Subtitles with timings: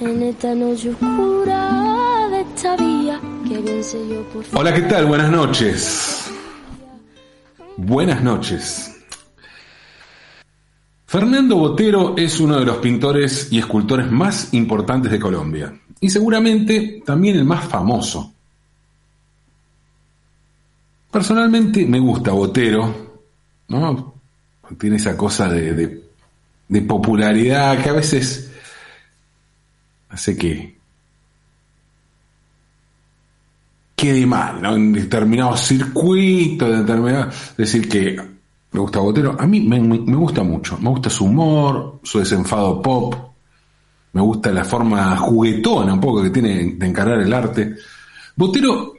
[0.00, 4.44] en esta noche oscura de esta vía que bien sé yo por.
[4.52, 5.06] Hola, ¿qué tal?
[5.06, 6.30] Buenas noches.
[7.76, 8.94] Buenas noches.
[11.06, 17.02] Fernando Botero es uno de los pintores y escultores más importantes de Colombia y seguramente
[17.04, 18.32] también el más famoso.
[21.10, 22.94] Personalmente me gusta Botero,
[23.68, 24.14] ¿no?
[24.78, 26.02] Tiene esa cosa de-
[26.68, 28.47] de popularidad que a veces
[30.10, 30.78] hace que
[33.98, 34.76] quede mal, ¿no?
[34.76, 37.34] En determinados circuitos, en determinados...
[37.56, 38.16] Decir que
[38.70, 39.80] me gusta Botero, a mí me,
[40.14, 43.14] gusta mucho, me gusta su humor, su desenfado pop,
[44.12, 47.74] me gusta la forma juguetona un poco que tiene de encarar el arte.
[48.36, 48.94] Botero,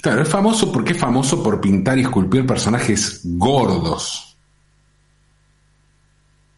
[0.00, 4.36] claro, es famoso porque es famoso por pintar y esculpir personajes gordos.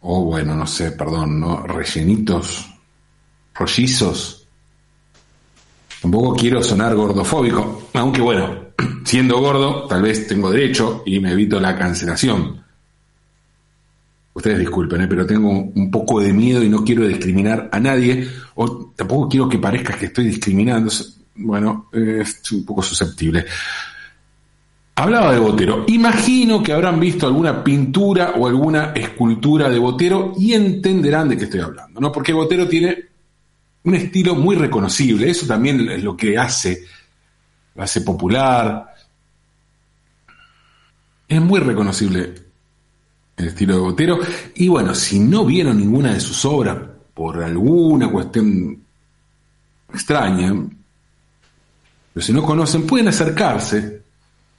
[0.00, 1.66] O bueno, no sé, perdón, ¿no?
[1.66, 2.73] Rellenitos,
[3.54, 4.46] rollizos.
[6.00, 8.64] Tampoco quiero sonar gordofóbico, aunque bueno,
[9.04, 12.62] siendo gordo, tal vez tengo derecho y me evito la cancelación.
[14.34, 15.06] Ustedes disculpen, ¿eh?
[15.08, 19.48] pero tengo un poco de miedo y no quiero discriminar a nadie, o tampoco quiero
[19.48, 20.92] que parezca que estoy discriminando.
[21.36, 23.46] Bueno, eh, es un poco susceptible.
[24.96, 25.84] Hablaba de Botero.
[25.88, 31.44] Imagino que habrán visto alguna pintura o alguna escultura de Botero y entenderán de qué
[31.44, 32.12] estoy hablando, ¿no?
[32.12, 33.13] Porque Botero tiene
[33.84, 35.30] un estilo muy reconocible.
[35.30, 36.84] Eso también es lo que hace,
[37.74, 38.94] lo hace popular.
[41.28, 42.34] Es muy reconocible
[43.36, 44.18] el estilo de Botero.
[44.54, 46.76] Y bueno, si no vieron ninguna de sus obras
[47.12, 48.82] por alguna cuestión
[49.92, 50.52] extraña,
[52.12, 54.02] pero si no conocen, pueden acercarse,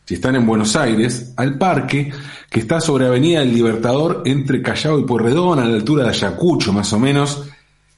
[0.05, 2.11] si están en Buenos Aires, al parque
[2.49, 6.71] que está sobre Avenida del Libertador entre Callao y Porredón, a la altura de Ayacucho
[6.71, 7.49] más o menos,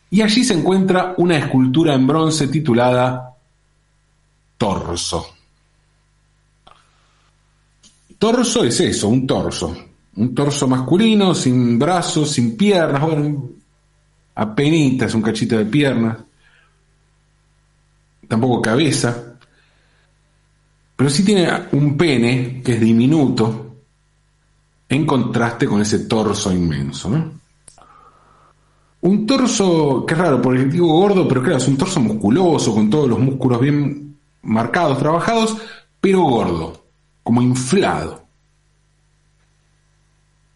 [0.09, 3.35] y allí se encuentra una escultura en bronce titulada
[4.57, 5.33] Torso.
[8.17, 9.75] Torso es eso, un torso.
[10.15, 13.49] Un torso masculino, sin brazos, sin piernas, bueno,
[14.33, 16.17] apenitas, un cachito de piernas.
[18.27, 19.35] Tampoco cabeza.
[20.95, 23.75] Pero sí tiene un pene que es diminuto
[24.89, 27.46] en contraste con ese torso inmenso, ¿no?
[29.01, 32.89] Un torso, que es raro, porque digo gordo, pero claro, es un torso musculoso, con
[32.89, 35.57] todos los músculos bien marcados, trabajados,
[36.01, 36.85] pero gordo,
[37.23, 38.25] como inflado.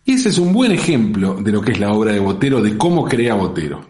[0.06, 2.78] Y ese es un buen ejemplo de lo que es la obra de Botero, de
[2.78, 3.86] cómo crea Botero.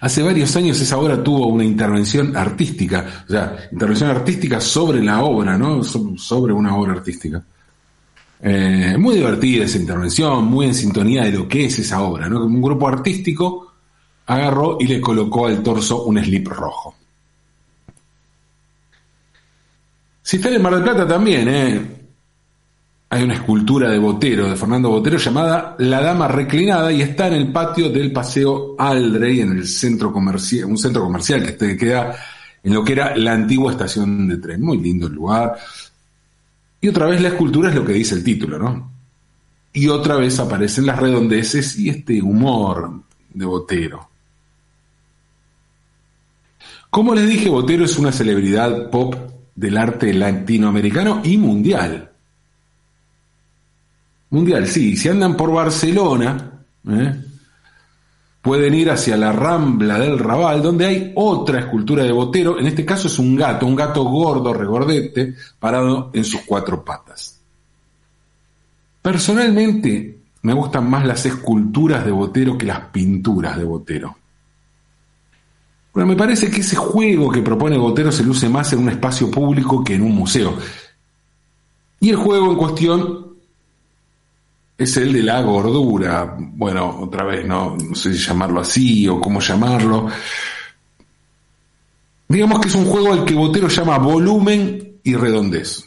[0.00, 5.22] Hace varios años esa obra tuvo una intervención artística, o sea, intervención artística sobre la
[5.24, 5.82] obra, ¿no?
[5.82, 7.44] So- Sobre una obra artística.
[8.46, 12.28] Eh, muy divertida esa intervención, muy en sintonía de lo que es esa obra.
[12.28, 13.72] Un grupo artístico
[14.26, 16.94] agarró y le colocó al torso un slip rojo.
[20.20, 21.90] Si está en Mar del Plata también, ¿eh?
[23.08, 27.34] Hay una escultura de Botero, de Fernando Botero, llamada La Dama Reclinada y está en
[27.34, 32.14] el patio del Paseo Aldrey, en el centro comercial, un centro comercial que queda
[32.62, 34.60] en lo que era la antigua estación de tren.
[34.60, 35.56] Muy lindo el lugar.
[36.84, 38.90] Y otra vez la escultura es lo que dice el título, ¿no?
[39.72, 43.00] Y otra vez aparecen las redondeces y este humor
[43.32, 44.10] de Botero.
[46.90, 49.14] Como les dije, Botero es una celebridad pop
[49.54, 52.10] del arte latinoamericano y mundial.
[54.28, 54.94] Mundial, sí.
[54.98, 57.14] Si andan por Barcelona, ¿eh?
[58.44, 62.58] Pueden ir hacia la Rambla del Raval, donde hay otra escultura de Botero.
[62.58, 67.40] En este caso es un gato, un gato gordo, regordete, parado en sus cuatro patas.
[69.00, 74.14] Personalmente, me gustan más las esculturas de Botero que las pinturas de Botero.
[75.94, 79.30] Bueno, me parece que ese juego que propone Botero se luce más en un espacio
[79.30, 80.54] público que en un museo.
[81.98, 83.23] Y el juego en cuestión
[84.76, 86.36] es el de la gordura.
[86.38, 90.08] Bueno, otra vez, no, no sé si llamarlo así o cómo llamarlo.
[92.28, 95.84] Digamos que es un juego al que Botero llama volumen y redondez.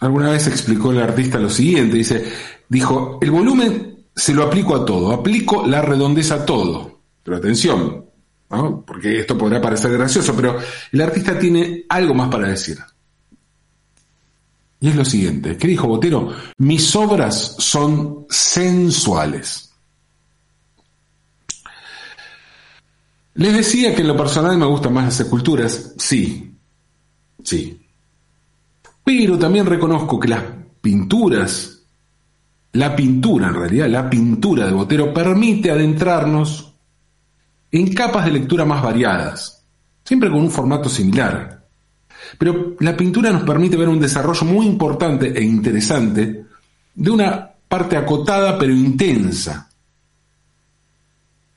[0.00, 2.32] Alguna vez explicó el artista lo siguiente, dice,
[2.68, 7.00] dijo, el volumen se lo aplico a todo, aplico la redondez a todo.
[7.22, 8.04] Pero atención,
[8.50, 8.84] ¿no?
[8.86, 10.56] porque esto podrá parecer gracioso, pero
[10.92, 12.78] el artista tiene algo más para decir.
[14.80, 16.32] Y es lo siguiente, ¿qué dijo Botero?
[16.58, 19.72] Mis obras son sensuales.
[23.34, 26.56] Les decía que en lo personal me gustan más las esculturas, sí,
[27.42, 27.86] sí.
[29.04, 30.42] Pero también reconozco que las
[30.80, 31.78] pinturas
[32.72, 36.74] la pintura, en realidad, la pintura de Botero permite adentrarnos
[37.70, 39.64] en capas de lectura más variadas,
[40.04, 41.57] siempre con un formato similar.
[42.36, 46.44] Pero la pintura nos permite ver un desarrollo muy importante e interesante
[46.94, 49.70] de una parte acotada pero intensa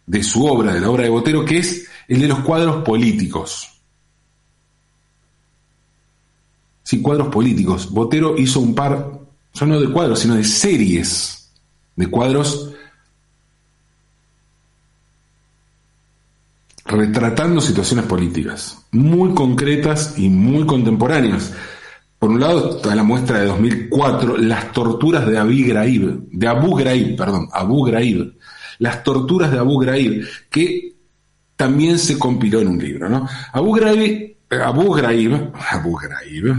[0.06, 3.70] de su obra, de la obra de Botero, que es el de los cuadros políticos.
[6.84, 7.90] Sí, cuadros políticos.
[7.90, 9.22] Botero hizo un par
[9.54, 11.52] ya no de cuadros, sino de series
[11.96, 12.72] de cuadros
[16.92, 21.54] retratando situaciones políticas, muy concretas y muy contemporáneas.
[22.20, 26.76] Por un lado está la muestra de 2004, las torturas de Abu Ghraib, de Abu
[26.76, 28.34] Ghraib, perdón, Abu Ghraib,
[28.80, 30.96] las torturas de Abu Ghraib, que
[31.56, 33.28] también se compiló en un libro, ¿no?
[33.54, 36.56] Abu Ghraib, Abu Ghraib, Abu Ghraib,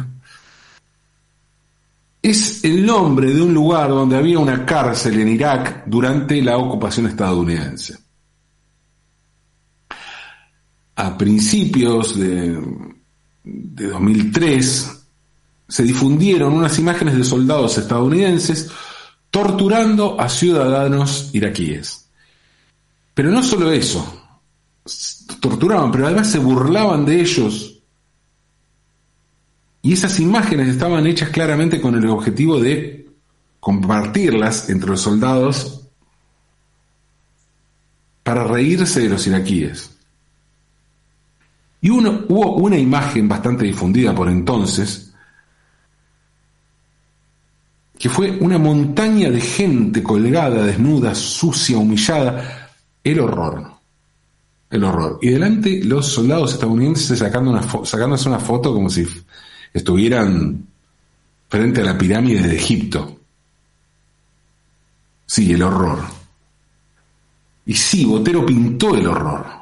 [2.23, 7.07] es el nombre de un lugar donde había una cárcel en Irak durante la ocupación
[7.07, 7.99] estadounidense.
[10.95, 12.59] A principios de,
[13.45, 15.05] 2003
[15.69, 18.71] se difundieron unas imágenes de soldados estadounidenses
[19.31, 22.09] torturando a ciudadanos iraquíes.
[23.15, 24.23] Pero no solo eso,
[25.41, 27.73] torturaban, pero además se burlaban de ellos
[29.83, 33.11] y esas imágenes estaban hechas claramente con el objetivo de
[33.59, 35.89] compartirlas entre los soldados
[38.23, 39.92] para reírse de los iraquíes.
[41.83, 45.13] Y hubo una imagen bastante difundida por entonces,
[47.99, 52.71] que fue una montaña de gente colgada, desnuda, sucia, humillada,
[53.03, 53.73] el horror.
[54.71, 55.19] El horror.
[55.23, 59.07] Y delante los soldados estadounidenses sacando una sacándose una foto como si
[59.75, 60.65] estuvieran
[61.49, 63.19] frente a la pirámide de Egipto.
[65.27, 65.99] Sí, el horror.
[67.67, 69.62] Y sí, Botero pintó el horror.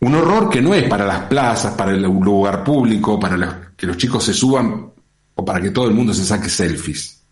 [0.00, 3.96] Un horror que no es para las plazas, para el lugar público, para que los
[3.96, 4.90] chicos se suban
[5.34, 7.22] o para que todo el mundo se saque selfies.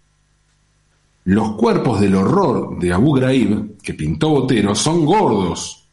[1.24, 5.88] Los cuerpos del horror de Abu Ghraib, que pintó Botero, son gordos,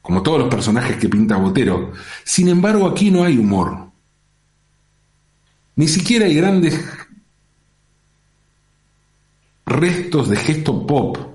[0.00, 1.92] como todos los personajes que pinta Botero.
[2.24, 3.90] Sin embargo, aquí no hay humor.
[5.76, 6.84] Ni siquiera hay grandes
[9.64, 11.31] restos de gesto pop.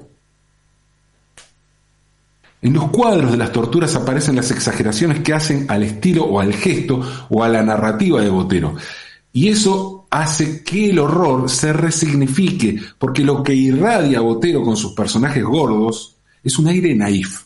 [2.62, 6.54] En los cuadros de las torturas aparecen las exageraciones que hacen al estilo o al
[6.54, 8.75] gesto o a la narrativa de Botero.
[9.31, 14.94] Y eso hace que el horror se resignifique, porque lo que irradia Botero con sus
[14.94, 17.44] personajes gordos es un aire naif.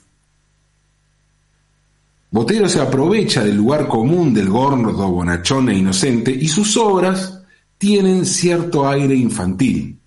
[2.29, 7.41] Botero se aprovecha del lugar común del gordo, bonachón e inocente y sus obras
[7.77, 10.00] tienen cierto aire infantil.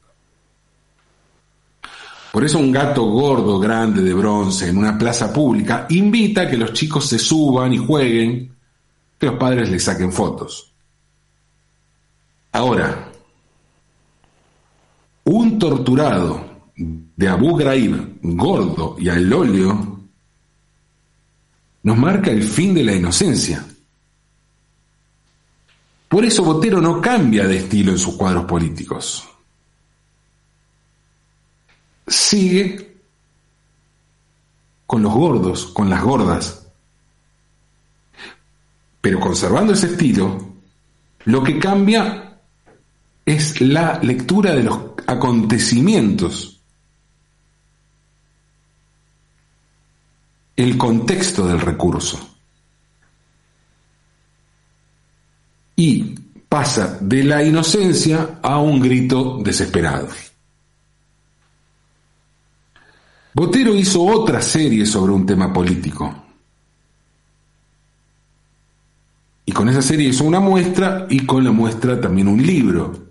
[2.34, 6.56] Por eso un gato gordo, grande, de bronce, en una plaza pública, invita a que
[6.56, 8.52] los chicos se suban y jueguen,
[9.16, 10.72] que los padres les saquen fotos.
[12.50, 13.12] Ahora,
[15.22, 16.44] un torturado
[16.74, 20.00] de Abu Ghraib, gordo y al óleo,
[21.84, 23.64] nos marca el fin de la inocencia.
[26.08, 29.24] Por eso Botero no cambia de estilo en sus cuadros políticos.
[32.06, 32.96] Sigue
[34.86, 36.66] con los gordos, con las gordas.
[39.00, 40.54] Pero conservando ese estilo,
[41.24, 42.38] lo que cambia
[43.24, 46.54] es la lectura de los acontecimientos
[50.56, 52.18] el contexto del recurso.
[55.76, 56.14] Y
[56.48, 60.08] pasa de la inocencia a un grito desesperado.
[63.34, 66.24] Botero hizo otra serie sobre un tema político.
[69.46, 73.04] Y con esa serie hizo una muestra y con la muestra también un libro.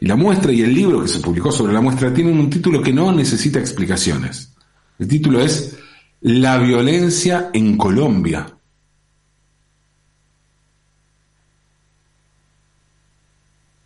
[0.00, 2.82] Y la muestra y el libro que se publicó sobre la muestra tienen un título
[2.82, 4.54] que no necesita explicaciones.
[4.98, 5.78] El título es
[6.22, 8.46] La violencia en Colombia.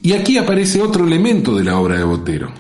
[0.00, 2.52] Y aquí aparece otro elemento de la obra de Botero,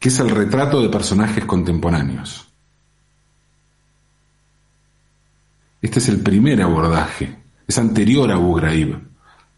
[0.00, 2.48] que es el retrato de personajes contemporáneos.
[5.82, 8.98] Este es el primer abordaje, es anterior a Abu Ghraib,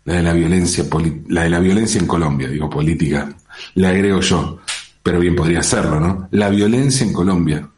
[0.05, 0.85] la de la violencia,
[1.29, 3.33] la de la violencia en Colombia, digo política,
[3.75, 4.59] le agrego yo,
[5.01, 6.29] pero bien podría serlo, ¿no?
[6.33, 7.69] La violencia en Colombia.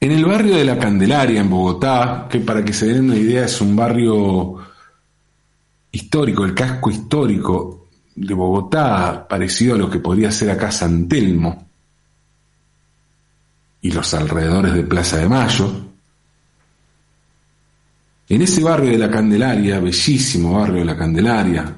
[0.00, 3.46] En el barrio de la Candelaria, en Bogotá, que para que se den una idea
[3.46, 4.56] es un barrio
[5.90, 7.85] histórico, el casco histórico
[8.16, 11.68] de Bogotá, parecido a lo que podría ser acá San Telmo
[13.82, 15.70] y los alrededores de Plaza de Mayo.
[18.28, 21.76] En ese barrio de la Candelaria, bellísimo barrio de la Candelaria,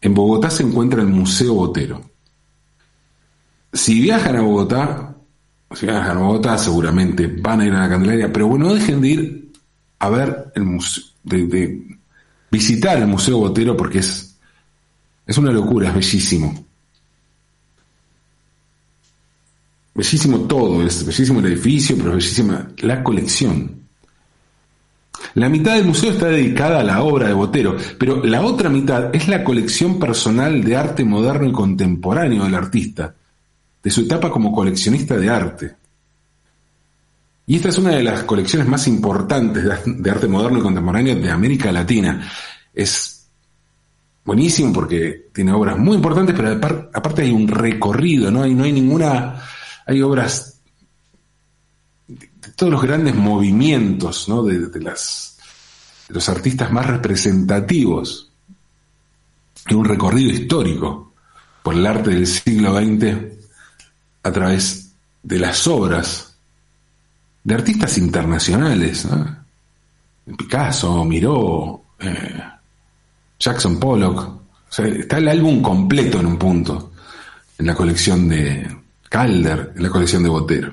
[0.00, 2.00] en Bogotá se encuentra el Museo Botero.
[3.72, 5.16] Si viajan a Bogotá,
[5.72, 9.00] si viajan a Bogotá seguramente van a ir a la Candelaria, pero bueno, no dejen
[9.00, 9.52] de ir
[9.98, 11.98] a ver el museo, de,
[12.50, 14.27] visitar el Museo Botero porque es,
[15.28, 16.64] es una locura, es bellísimo.
[19.94, 23.82] Bellísimo todo, es bellísimo el edificio, pero bellísima la colección.
[25.34, 29.14] La mitad del museo está dedicada a la obra de Botero, pero la otra mitad
[29.14, 33.14] es la colección personal de arte moderno y contemporáneo del artista,
[33.82, 35.76] de su etapa como coleccionista de arte.
[37.46, 41.30] Y esta es una de las colecciones más importantes de arte moderno y contemporáneo de
[41.30, 42.30] América Latina.
[42.72, 43.17] Es
[44.28, 46.50] buenísimo porque tiene obras muy importantes, pero
[46.92, 48.42] aparte hay un recorrido, ¿no?
[48.42, 49.42] hay, no hay ninguna...
[49.86, 50.60] Hay obras
[52.06, 54.42] de, todos los grandes movimientos, ¿no?
[54.42, 55.38] De, las,
[56.08, 58.30] los artistas más representativos.
[59.64, 61.14] Hay un recorrido histórico
[61.62, 63.16] por el arte del siglo XX
[64.24, 64.92] a través
[65.22, 66.36] de las obras
[67.44, 69.08] de artistas internacionales,
[70.36, 72.42] Picasso, Miró, eh,
[73.38, 74.40] Jackson Pollock.
[74.78, 76.92] está el álbum completo en un punto,
[77.58, 78.66] en la colección de
[79.08, 80.72] Calder, en la colección de Botero.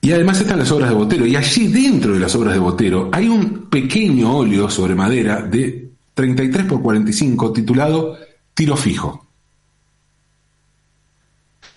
[0.00, 1.26] Y además están las obras de Botero.
[1.26, 5.88] Y allí dentro de las obras de Botero hay un pequeño óleo sobre madera de
[6.12, 8.18] 33 por 45 titulado
[8.52, 9.23] Tiro Fijo.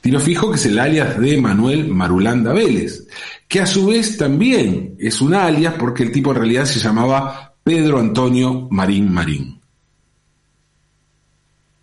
[0.07, 3.05] Tiro Fijo, que es el alias de Manuel Marulanda Vélez,
[3.45, 7.55] que a su vez también es un alias porque el tipo en realidad se llamaba
[7.61, 9.59] Pedro Antonio Marín Marín.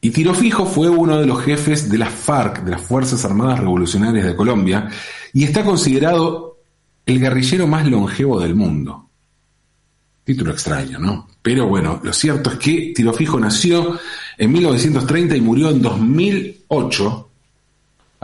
[0.01, 3.61] Y Tiro Fijo fue uno de los jefes de las FARC, de las Fuerzas Armadas
[3.61, 4.89] Revolucionarias de Colombia,
[5.35, 6.61] y está considerado
[7.05, 9.11] el guerrillero más longevo del mundo.
[10.25, 11.29] Título extraño, ¿no?
[11.43, 14.01] Pero bueno, lo cierto es que Tiro Fijo nació
[14.39, 17.31] en 1930 y murió en 2008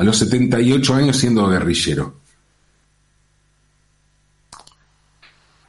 [0.01, 2.21] a los 78 años siendo guerrillero.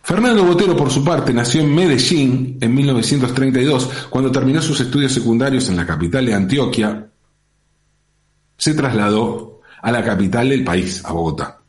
[0.04, 4.08] Fernando Botero, por su parte, nació en Medellín en 1932.
[4.10, 7.10] Cuando terminó sus estudios secundarios en la capital de Antioquia,
[8.56, 11.61] se trasladó a la capital del país, a Bogotá.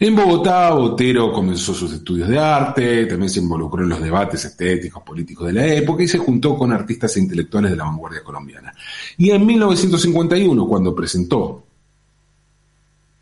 [0.00, 5.02] En Bogotá, Botero comenzó sus estudios de arte, también se involucró en los debates estéticos,
[5.02, 8.72] políticos de la época y se juntó con artistas e intelectuales de la vanguardia colombiana.
[9.16, 11.64] Y en 1951, cuando presentó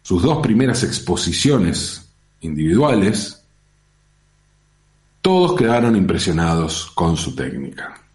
[0.02, 2.10] sus dos primeras exposiciones
[2.42, 3.42] individuales,
[5.22, 8.05] todos quedaron impresionados con su técnica.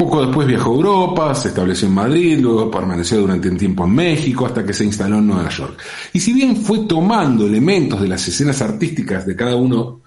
[0.00, 3.94] Poco después viajó a Europa, se estableció en Madrid, luego permaneció durante un tiempo en
[3.94, 5.78] México hasta que se instaló en Nueva York.
[6.14, 10.00] Y si bien fue tomando elementos de las escenas artísticas de cada uno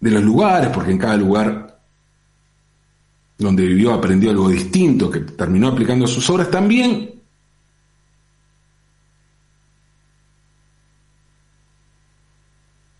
[0.00, 1.78] de los lugares, porque en cada lugar
[3.38, 7.12] donde vivió aprendió algo distinto que terminó aplicando a sus obras, también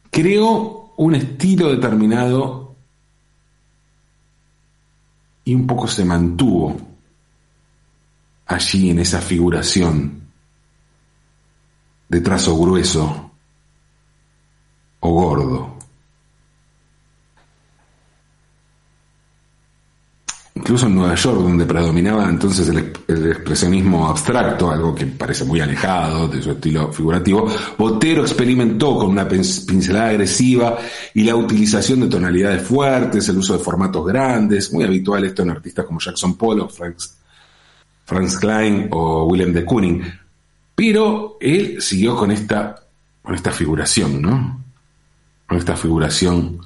[0.09, 2.64] creó un estilo determinado
[5.45, 6.77] y un poco se mantuvo
[8.47, 10.23] allí en esa figuración
[12.09, 13.31] de trazo grueso
[15.01, 15.74] o gordo.
[20.65, 22.79] Incluso en Nueva York, donde predominaba entonces el,
[23.29, 29.29] expresionismo abstracto, algo que parece muy alejado de su estilo figurativo, Botero experimentó con una
[29.29, 30.79] pincelada agresiva
[31.13, 35.51] y la utilización de tonalidades fuertes, el uso de formatos grandes, muy habitual esto en
[35.51, 36.71] artistas como Jackson Pollock,
[38.07, 40.03] Franz, Klein o Willem de Kooning.
[40.75, 42.75] Pero él siguió con esta,
[43.21, 44.65] con esta figuración, ¿no?
[45.47, 46.59] Con esta figuración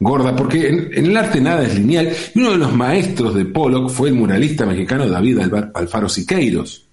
[0.00, 3.90] gorda, porque en, el arte nada es lineal, y uno de los maestros de Pollock
[3.90, 5.40] fue el muralista mexicano David
[5.74, 6.86] Alfaro Siqueiros.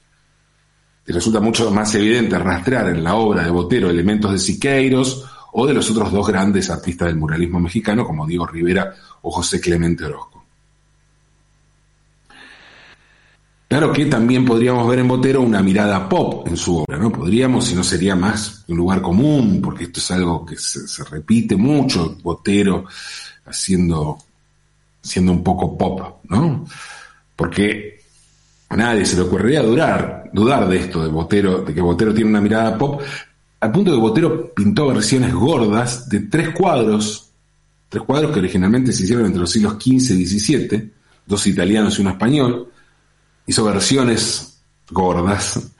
[1.07, 5.67] Y resulta mucho más evidente rastrear en la obra de Botero elementos de Siqueiros o
[5.67, 10.03] de los otros dos grandes artistas del muralismo mexicano, como Diego Rivera o José Clemente
[10.05, 10.34] Orozco.
[13.67, 17.11] Claro que también podríamos ver en Botero una mirada pop en su obra, ¿no?
[17.11, 21.55] Podríamos, si no sería más un lugar común, porque esto es algo que se, repite
[21.55, 22.85] mucho, Botero
[23.45, 24.19] haciendo,
[25.01, 26.65] siendo un poco pop, ¿no?
[27.35, 28.01] Porque
[28.69, 32.29] a nadie se le ocurriría dudar, dudar de esto, de Botero, de que Botero tiene
[32.29, 33.01] una mirada pop,
[33.59, 37.31] al punto que Botero pintó versiones gordas de tres cuadros,
[37.89, 40.91] tres cuadros que originalmente se hicieron entre los siglos XV y XVII,
[41.25, 42.69] dos italianos y uno español,
[43.47, 45.71] hizo versiones gordas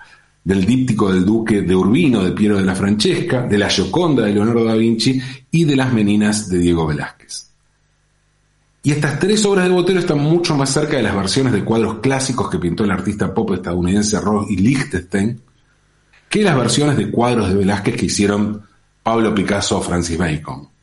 [0.43, 4.33] del díptico del duque de Urbino de Piero de la Francesca, de la Gioconda de
[4.33, 5.19] Leonardo da Vinci
[5.49, 7.49] y de las Meninas de Diego Velázquez.
[8.83, 11.99] Y estas tres obras de Botero están mucho más cerca de las versiones de cuadros
[12.01, 15.41] clásicos que pintó el artista pop estadounidense Roy Lichtenstein
[16.29, 18.61] que las versiones de cuadros de Velázquez que hicieron
[19.01, 20.74] Pablo Picasso o Francis Bacon.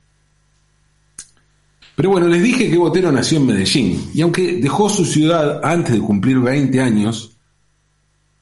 [1.95, 5.93] Pero bueno, les dije que Botero nació en Medellín, y aunque dejó su ciudad antes
[5.93, 7.33] de cumplir 20 años,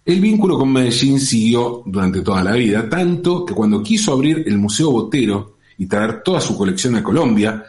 [0.04, 4.58] el vínculo con Medellín siguió durante toda la vida, tanto que cuando quiso abrir el
[4.58, 7.64] Museo Botero y traer toda su colección a Colombia,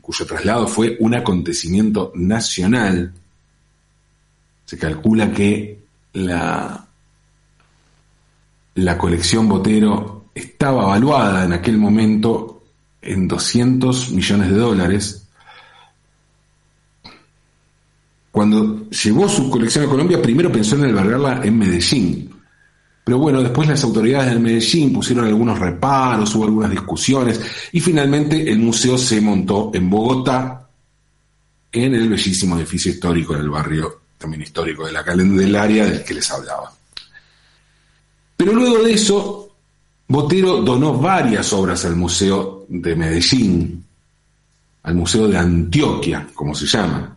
[0.00, 3.12] cuyo traslado fue un acontecimiento nacional,
[4.64, 5.78] se calcula que
[6.14, 6.86] la
[8.74, 12.59] la colección Botero estaba evaluada en aquel momento
[13.02, 15.26] en 200 millones de dólares.
[18.30, 22.30] Cuando llevó su colección a Colombia, primero pensó en albergarla en Medellín.
[23.02, 27.40] Pero bueno, después las autoridades de Medellín pusieron algunos reparos, hubo algunas discusiones
[27.72, 30.68] y finalmente el museo se montó en Bogotá,
[31.72, 36.30] en el bellísimo edificio histórico del barrio también histórico de la Calendelaria del que les
[36.30, 36.72] hablaba.
[38.36, 39.49] Pero luego de eso,
[40.10, 43.84] Botero donó varias obras al Museo de Medellín,
[44.82, 47.16] al Museo de Antioquia, como se llama.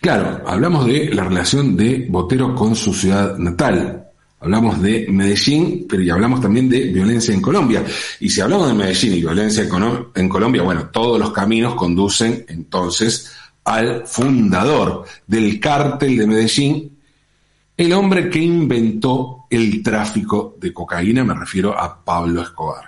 [0.00, 4.04] Claro, hablamos de la relación de Botero con su ciudad natal.
[4.38, 7.84] Hablamos de Medellín, pero ya hablamos también de violencia en Colombia.
[8.20, 9.64] Y si hablamos de Medellín y violencia
[10.14, 13.32] en Colombia, bueno, todos los caminos conducen entonces
[13.64, 16.96] al fundador del cártel de Medellín,
[17.82, 22.84] el hombre que inventó el tráfico de cocaína, me refiero a Pablo Escobar.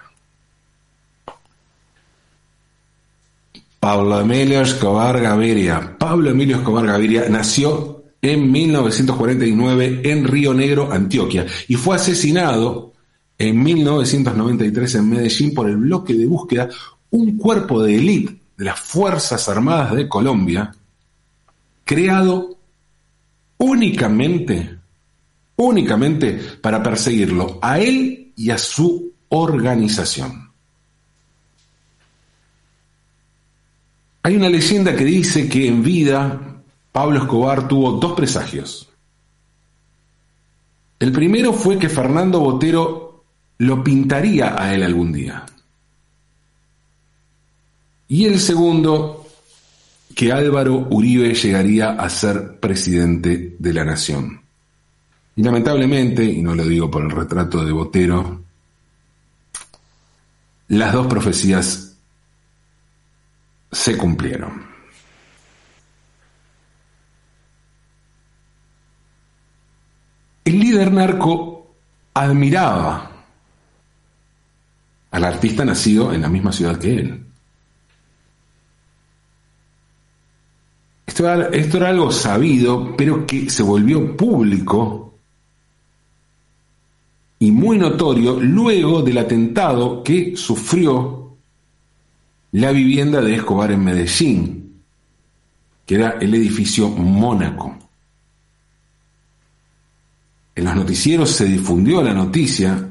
[3.81, 5.99] Pablo Emilio Escobar Gaviria.
[5.99, 12.95] Pablo Emilio Escobar Gaviria nació en 1949 en Río Negro, Antioquia, y fue asesinado
[13.37, 16.71] en 1993 en Medellín por el bloque de búsqueda,
[17.11, 20.75] un cuerpo de élite de las Fuerzas Armadas de Colombia,
[21.85, 22.57] creado
[23.59, 24.74] únicamente,
[25.57, 30.51] únicamente para perseguirlo a él y a su organización.
[34.23, 36.63] Hay una leyenda que dice que en vida
[36.93, 38.89] Pablo Escobar tuvo dos presagios.
[40.99, 43.25] El primero fue que Fernando Botero
[43.59, 45.45] lo pintaría a él algún día.
[48.09, 49.27] Y el segundo
[50.15, 54.44] que Álvaro Uribe llegaría a ser presidente de la nación.
[55.37, 58.43] Y lamentablemente, y no lo digo por el retrato de Botero,
[60.69, 61.97] las dos profecías
[63.71, 64.75] se cumplieron.
[70.45, 71.75] El líder narco
[72.13, 73.11] admiraba
[75.11, 77.27] al artista nacido en la misma ciudad que él.
[81.07, 85.14] Esto era, algo sabido, pero que se volvió público
[87.39, 91.37] y muy notorio luego del atentado que sufrió
[92.53, 94.83] la vivienda de Escobar en Medellín,
[95.85, 97.77] que era el edificio Mónaco.
[100.55, 102.91] En los noticieros se difundió la noticia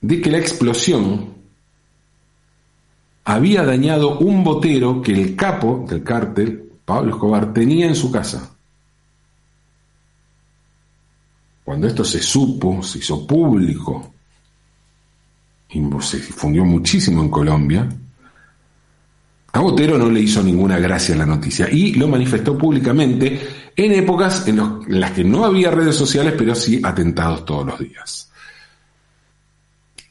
[0.00, 1.34] de que la explosión
[3.24, 8.56] había dañado un botero que el capo del cártel, Pablo Escobar, tenía en su casa.
[11.70, 14.12] Cuando esto se supo, se hizo público
[15.68, 17.88] y se difundió muchísimo en Colombia,
[19.52, 23.40] a Botero no le hizo ninguna gracia la noticia y lo manifestó públicamente
[23.76, 28.32] en épocas en, las que no había redes sociales, pero sí atentados todos los días.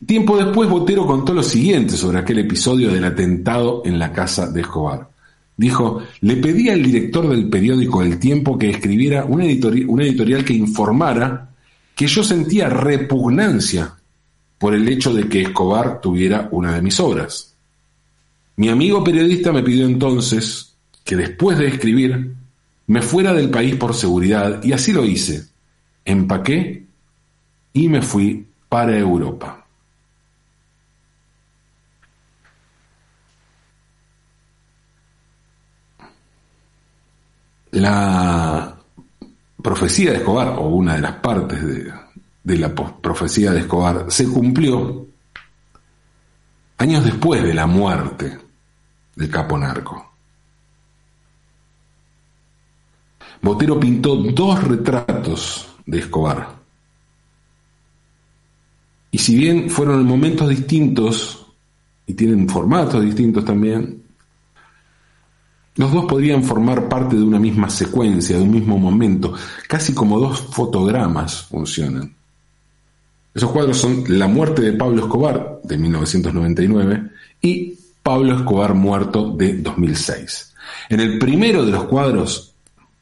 [0.06, 4.62] Tiempo después, Botero contó lo siguiente sobre aquel episodio del atentado en la casa de
[4.62, 5.10] Escobar.
[5.60, 11.49] Dijo, le pedí al director del periódico El Tiempo que escribiera una, editorial que informara
[12.00, 13.94] que yo sentía repugnancia
[14.58, 17.54] por el hecho de que Escobar tuviera una de mis obras.
[18.56, 22.36] Mi amigo periodista me pidió entonces que después de escribir
[22.88, 25.50] me fuera del país por seguridad y así lo hice.
[26.06, 26.86] Empaqué
[27.74, 29.66] y me fui para Europa.
[37.72, 38.59] La
[39.70, 41.94] profecía de Escobar, o una de las partes de,
[42.44, 45.06] de la profecía de Escobar, se cumplió
[46.80, 48.36] años después de la muerte
[49.16, 50.12] del capo narco.
[53.44, 56.56] Botero pintó dos retratos de Escobar.
[59.12, 61.46] Y si bien fueron en momentos distintos
[62.08, 64.02] y tienen formatos distintos también,
[65.80, 69.34] los dos podrían formar parte de una misma secuencia, de un mismo momento,
[69.66, 72.14] casi como dos fotogramas funcionan.
[73.34, 77.04] Esos cuadros son La muerte de Pablo Escobar, de 1999,
[77.42, 80.54] y Pablo Escobar muerto, de 2006.
[80.90, 82.54] En el primero de los cuadros,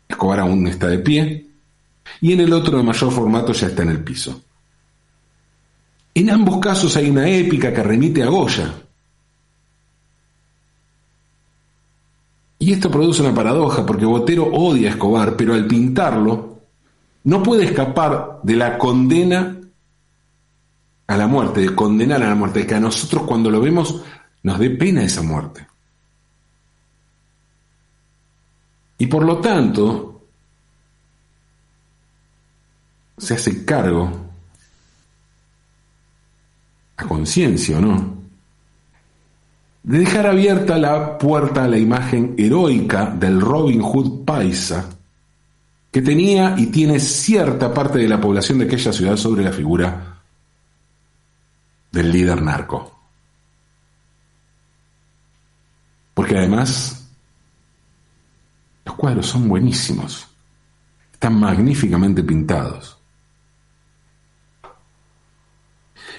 [0.08, 1.48] Escobar aún está de pie,
[2.22, 4.40] y en el otro de mayor formato ya está en el piso.
[6.14, 8.72] En ambos casos hay una épica que remite a Goya,
[12.68, 16.64] Y esto produce una paradoja, porque Botero odia a Escobar, pero al pintarlo
[17.24, 19.58] no puede escapar de la condena
[21.08, 24.02] a la muerte, de condenar a la muerte, que a nosotros cuando lo vemos
[24.44, 25.66] nos dé pena esa muerte.
[28.98, 30.24] Y por lo tanto,
[33.18, 34.12] se hace cargo,
[36.98, 38.17] a conciencia o no,
[39.88, 44.90] de dejar abierta la puerta a la imagen heroica del Robin Hood paisa,
[45.90, 50.20] que tenía y tiene cierta parte de la población de aquella ciudad sobre la figura
[51.90, 53.00] del líder narco.
[56.14, 57.10] Porque además
[58.84, 60.28] los cuadros son buenísimos,
[61.14, 62.98] están magníficamente pintados.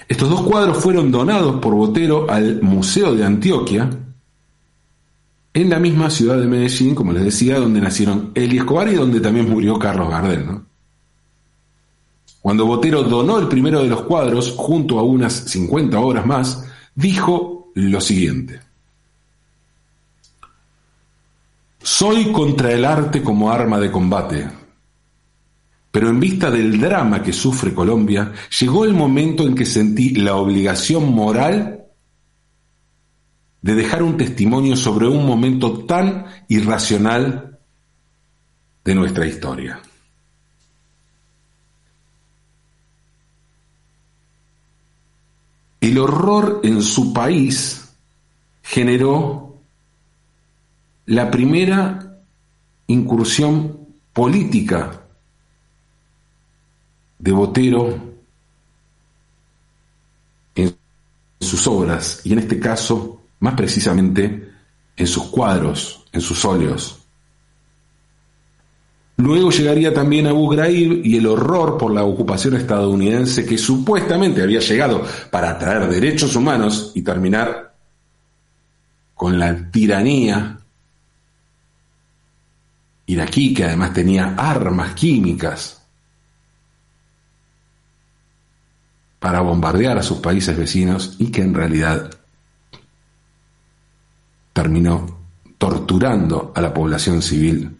[0.09, 3.87] Estos dos cuadros fueron donados por Botero al Museo de Antioquia,
[5.53, 9.21] en la misma ciudad de Medellín, como les decía, donde nacieron Eli Escobar y donde
[9.21, 10.61] también murió Carlos Gardel.
[12.41, 17.71] Cuando Botero donó el primero de los cuadros, junto a unas 50 obras más, dijo
[17.75, 18.59] lo siguiente.
[21.83, 24.47] Soy contra el arte como arma de combate,
[25.99, 30.37] pero en vista del drama que sufre Colombia, llegó el momento en que sentí la
[30.37, 31.87] obligación moral
[33.61, 37.59] de dejar un testimonio sobre un momento tan irracional
[38.85, 39.81] de nuestra historia.
[45.81, 47.93] El horror en su país
[48.63, 49.57] generó
[51.07, 52.21] la primera
[52.87, 55.07] incursión política
[57.19, 57.99] de Botero
[60.55, 60.75] en
[61.39, 64.51] sus obras y en este caso, más precisamente,
[64.95, 66.95] en sus cuadros, en sus óleos.
[69.17, 74.61] Luego llegaría también Abu Ghraib y el horror por la ocupación estadounidense que supuestamente había
[74.61, 77.75] llegado para traer derechos humanos y terminar
[79.13, 80.57] con la tiranía
[83.07, 85.78] iraquí que además tenía armas químicas
[89.19, 92.09] para bombardear a sus países vecinos y que en realidad
[94.53, 95.19] terminó
[95.57, 97.77] torturando a la población civil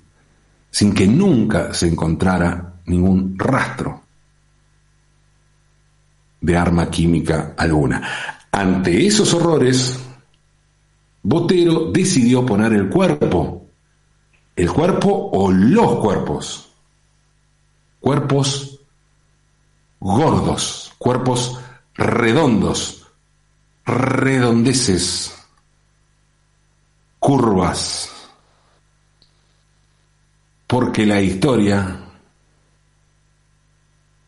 [0.69, 4.03] sin que nunca se encontrara ningún rastro
[6.41, 8.01] de arma química alguna.
[8.51, 9.99] Ante esos horrores,
[11.23, 13.67] Botero decidió poner el cuerpo,
[14.55, 16.71] el cuerpo o los cuerpos,
[17.99, 18.68] cuerpos
[19.99, 21.59] gordos, cuerpos
[21.95, 23.07] redondos,
[23.85, 25.35] redondeces,
[27.19, 28.09] curvas,
[30.67, 31.99] porque la historia,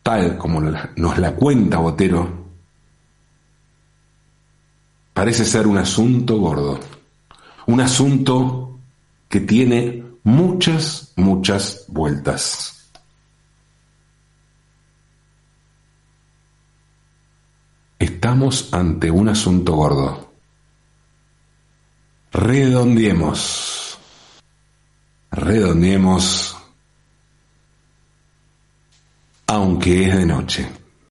[0.02, 2.42] tal como nos la cuenta Botero,
[5.14, 6.80] parece ser un asunto gordo,
[7.66, 8.78] un asunto
[9.28, 12.81] que tiene muchas, muchas vueltas.
[18.02, 20.32] Estamos ante un asunto gordo.
[22.32, 23.96] Redondiemos.
[25.30, 26.56] Redondiemos.
[29.46, 30.81] Aunque es de noche.